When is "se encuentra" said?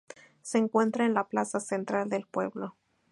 0.41-1.05